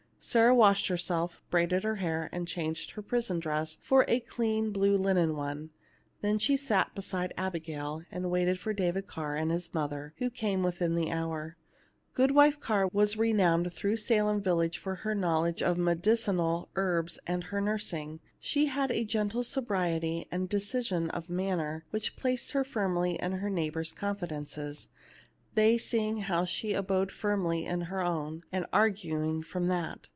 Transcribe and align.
Sarah 0.23 0.55
washed 0.55 0.87
herself, 0.87 1.43
braided 1.49 1.83
her 1.83 1.95
hair, 1.97 2.29
and 2.31 2.47
changed 2.47 2.91
her 2.91 3.01
prison 3.01 3.39
dress 3.39 3.79
for 3.81 4.05
a 4.07 4.21
clean 4.21 4.71
blue 4.71 4.95
linen 4.95 5.35
one; 5.35 5.71
then 6.21 6.39
she 6.39 6.55
sat 6.55 6.95
beside 6.95 7.33
Abigail, 7.35 8.03
and 8.09 8.31
waited 8.31 8.57
for 8.57 8.71
David 8.71 9.07
Carr 9.07 9.35
and 9.35 9.51
his 9.51 9.73
mother, 9.73 10.13
who 10.19 10.29
came 10.29 10.63
within 10.63 10.97
an 10.97 11.09
hour. 11.11 11.57
Goodwife 12.13 12.61
Carr 12.61 12.87
was 12.93 13.17
renowned 13.17 13.73
through 13.73 13.97
Sa 13.97 14.23
lem 14.23 14.41
village 14.41 14.77
for 14.77 14.97
her 14.97 15.13
knowledge 15.13 15.61
of 15.61 15.77
medicinal 15.77 16.69
herbs 16.77 17.19
and 17.27 17.45
her 17.45 17.59
nursing. 17.59 18.21
She 18.39 18.67
had 18.67 18.89
a 18.91 19.03
gentle 19.03 19.43
sobriety 19.43 20.27
and 20.31 20.47
decision 20.47 21.09
of 21.09 21.29
manner 21.31 21.83
which 21.89 22.15
placed 22.15 22.53
her 22.53 22.63
firmly 22.63 23.19
in 23.21 23.33
her 23.33 23.49
neighbors' 23.49 23.91
confidences, 23.91 24.87
they 25.55 25.77
seeing 25.77 26.19
how 26.19 26.45
she 26.45 26.71
abode 26.71 27.11
firmly 27.11 27.65
in 27.65 27.81
her 27.81 28.01
own, 28.01 28.43
and 28.53 28.65
arguing 28.71 29.43
from 29.43 29.67
that. 29.67 30.07